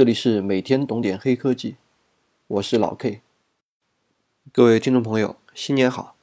[0.00, 1.76] 这里是每天懂点黑科技，
[2.46, 3.20] 我是老 K。
[4.50, 6.16] 各位听众朋友，新年好！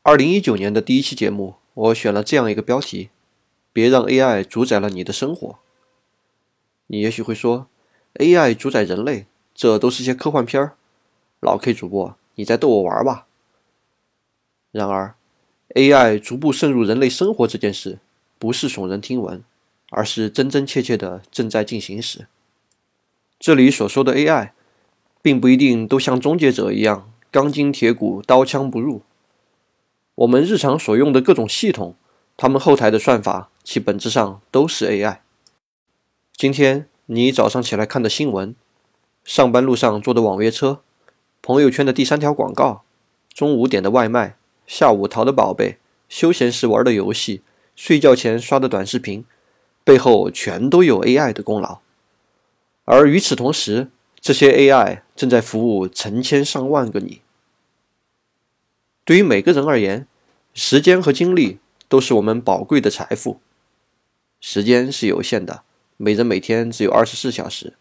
[0.00, 3.10] 二零一九年的第一期节目，我选了这样一个标题：
[3.74, 5.58] 别让 AI 主宰了你的生活。
[6.86, 7.66] 你也许会说
[8.14, 10.78] ，AI 主宰人类，这都是些科幻片儿。
[11.40, 13.26] 老 K 主播，你在逗我玩吧？
[14.70, 15.14] 然而
[15.74, 17.98] ，AI 逐步渗入人类生活这件事，
[18.38, 19.44] 不是耸人听闻，
[19.90, 22.28] 而是真真切切的正在进行时。
[23.42, 24.50] 这里所说的 AI，
[25.20, 29.02] 并不一定都像终结者一样钢筋铁骨、刀枪不入。
[30.14, 31.96] 我们日常所用的各种系统，
[32.36, 35.18] 它们后台的算法，其本质上都是 AI。
[36.36, 38.54] 今天你早上起来看的新闻，
[39.24, 40.78] 上班路上坐的网约车，
[41.42, 42.84] 朋友圈的第三条广告，
[43.34, 44.36] 中午点的外卖，
[44.68, 47.42] 下午淘的宝贝，休闲时玩的游戏，
[47.74, 49.24] 睡觉前刷的短视频，
[49.82, 51.80] 背后全都有 AI 的功劳。
[52.84, 53.88] 而与此同时，
[54.20, 57.20] 这些 AI 正在服务成千上万个你。
[59.04, 60.06] 对于每个人而言，
[60.54, 63.40] 时间和精力都是我们宝贵的财富。
[64.40, 65.62] 时间是有限的，
[65.96, 67.74] 每人每天只有二十四小时；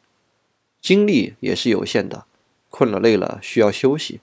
[0.80, 2.26] 精力也是有限的，
[2.70, 4.22] 困了累了需要休息。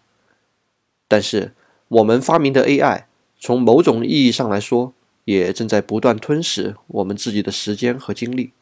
[1.09, 1.53] 但是，
[1.89, 3.05] 我们发明的 AI，
[3.41, 4.93] 从某种意义上来说，
[5.25, 8.53] 也正在不断吞噬我们自己的时间和精力。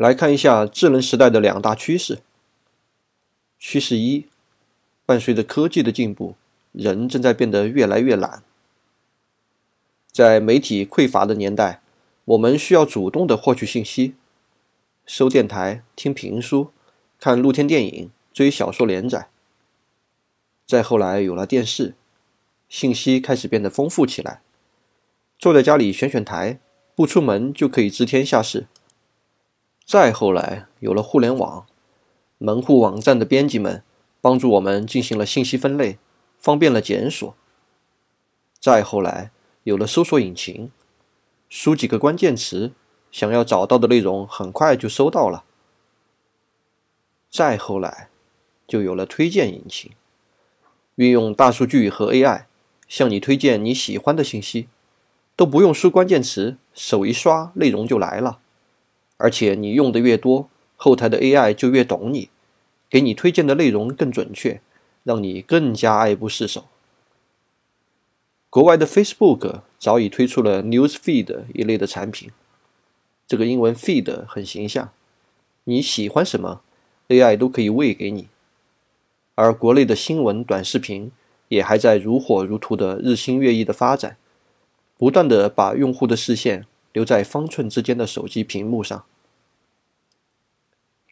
[0.00, 2.20] 来看一下智能时代的两大趋势。
[3.58, 4.24] 趋势一：
[5.04, 6.36] 伴随着科技的进步，
[6.72, 8.42] 人正在变得越来越懒。
[10.10, 11.82] 在媒体匮乏的年代，
[12.24, 14.14] 我们需要主动的获取信息，
[15.04, 16.70] 收电台、听评书、
[17.18, 19.28] 看露天电影、追小说连载。
[20.66, 21.94] 再后来有了电视，
[22.70, 24.40] 信息开始变得丰富起来，
[25.38, 26.58] 坐在家里选选台，
[26.94, 28.66] 不出门就可以知天下事。
[29.90, 31.66] 再后来，有了互联网，
[32.38, 33.82] 门户网站的编辑们
[34.20, 35.98] 帮助我们进行了信息分类，
[36.38, 37.34] 方便了检索。
[38.60, 39.32] 再后来，
[39.64, 40.70] 有了搜索引擎，
[41.48, 42.70] 输几个关键词，
[43.10, 45.42] 想要找到的内容很快就搜到了。
[47.28, 48.10] 再后来，
[48.68, 49.90] 就有了推荐引擎，
[50.94, 52.44] 运用大数据和 AI
[52.86, 54.68] 向你推荐你喜欢的信息，
[55.34, 58.38] 都不用输关键词，手一刷，内容就来了。
[59.20, 62.30] 而且你用的越多，后台的 AI 就越懂你，
[62.88, 64.62] 给你推荐的内容更准确，
[65.04, 66.64] 让你更加爱不释手。
[68.48, 72.30] 国外的 Facebook 早已推出了 News Feed 一类的产品，
[73.28, 74.90] 这个英文 Feed 很形象，
[75.64, 76.62] 你喜欢什么
[77.08, 78.28] ，AI 都可以喂给你。
[79.34, 81.12] 而国内的新闻短视频
[81.48, 84.16] 也还在如火如荼的日新月异的发展，
[84.96, 89.04] 不断的把用户的视线留在方寸之间的手机屏幕上。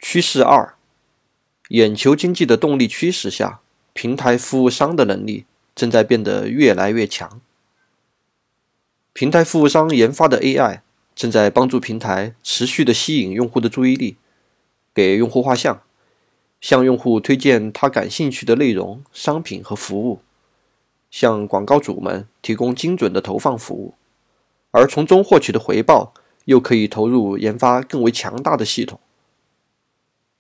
[0.01, 0.75] 趋势二，
[1.71, 3.61] 眼球经济的动力驱使下，
[3.93, 5.45] 平台服务商的能力
[5.75, 7.41] 正在变得越来越强。
[9.13, 10.83] 平台服务商研发的 AI
[11.17, 14.17] 正在帮助平台持续的吸引用户的注意力，
[14.95, 15.83] 给用户画像，
[16.61, 20.21] 向用户推荐他感兴趣的内容、商品和服务，
[21.11, 23.95] 向广告主们提供精准的投放服务，
[24.71, 26.13] 而从中获取的回报
[26.45, 29.01] 又可以投入研发更为强大的系统。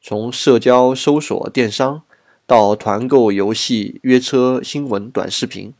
[0.00, 2.03] 从社交、搜索、电商
[2.47, 5.75] 到团购、游戏、约车、新闻、短视频，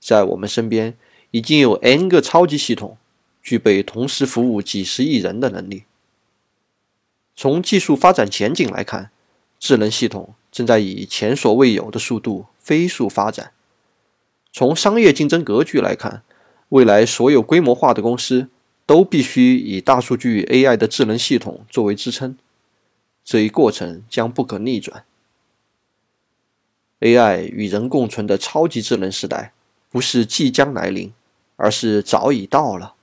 [0.00, 0.96] 在我们身边
[1.30, 2.98] 已经有 N 个超级系统，
[3.42, 5.84] 具备同时服务几十亿人的能力。
[7.36, 9.10] 从技术发展前景来看，
[9.60, 13.52] 智能系统正在以前所未有的速度飞速发展。
[14.52, 16.24] 从商业竞争格局来看，
[16.70, 18.48] 未来所有规模化的公司
[18.84, 22.36] 都必须以大数据 AI 的智能系统作为支撑。
[23.24, 25.04] 这一过程将不可逆转。
[27.00, 29.52] AI 与人共存的超级智能时代，
[29.90, 31.12] 不是即将来临，
[31.56, 32.94] 而是早已到了。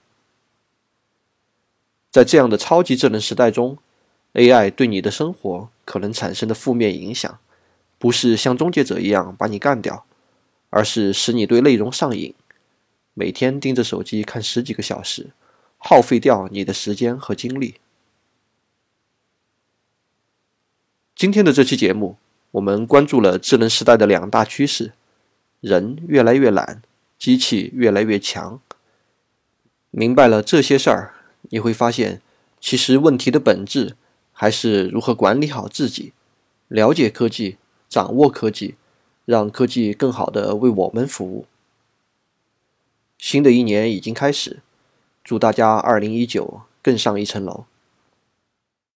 [2.12, 3.78] 在这样的超级智能时代中
[4.34, 7.40] ，AI 对你的生活可能产生的负面影响，
[7.98, 10.06] 不是像终结者一样把你干掉，
[10.70, 12.34] 而是使你对内容上瘾，
[13.18, 15.32] 每天盯着手机看十几个小时，
[15.78, 17.76] 耗费掉你的时间和精力。
[21.16, 22.18] 今天的这期节目，
[22.52, 24.92] 我们关注了智能时代的两大趋势：
[25.62, 26.82] 人越来越懒，
[27.18, 28.60] 机器越来越强。
[29.92, 31.14] 明白了这些事儿，
[31.44, 32.22] 你会发现，
[32.60, 33.96] 其实问题的本质
[34.34, 36.12] 还是如何管理好自己，
[36.68, 37.56] 了解科技，
[37.88, 38.76] 掌握科技，
[39.24, 41.46] 让科技更好的为我们服务。
[43.18, 44.62] 新的一年已经开始，
[45.24, 47.66] 祝大家二零一九更上一层楼。